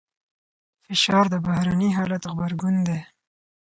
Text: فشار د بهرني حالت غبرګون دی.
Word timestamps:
فشار 0.83 1.25
د 1.33 1.35
بهرني 1.45 1.89
حالت 1.97 2.23
غبرګون 2.31 2.75
دی. 2.87 2.99